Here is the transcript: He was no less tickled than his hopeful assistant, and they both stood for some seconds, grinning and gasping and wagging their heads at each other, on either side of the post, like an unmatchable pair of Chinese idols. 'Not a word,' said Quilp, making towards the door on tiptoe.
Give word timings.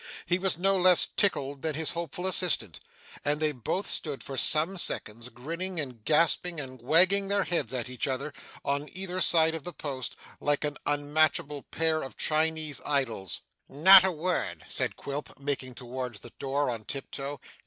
He 0.25 0.39
was 0.39 0.57
no 0.57 0.77
less 0.77 1.05
tickled 1.05 1.61
than 1.61 1.75
his 1.75 1.91
hopeful 1.91 2.25
assistant, 2.25 2.79
and 3.23 3.39
they 3.39 3.51
both 3.51 3.85
stood 3.85 4.23
for 4.23 4.35
some 4.35 4.79
seconds, 4.79 5.29
grinning 5.29 5.79
and 5.79 6.03
gasping 6.03 6.59
and 6.59 6.81
wagging 6.81 7.27
their 7.27 7.43
heads 7.43 7.71
at 7.71 7.87
each 7.87 8.07
other, 8.07 8.33
on 8.65 8.89
either 8.93 9.21
side 9.21 9.53
of 9.53 9.61
the 9.61 9.71
post, 9.73 10.15
like 10.39 10.63
an 10.63 10.77
unmatchable 10.87 11.61
pair 11.69 12.01
of 12.01 12.17
Chinese 12.17 12.81
idols. 12.83 13.41
'Not 13.69 14.03
a 14.03 14.11
word,' 14.11 14.65
said 14.67 14.95
Quilp, 14.95 15.37
making 15.39 15.75
towards 15.75 16.21
the 16.21 16.33
door 16.39 16.71
on 16.71 16.83
tiptoe. 16.85 17.39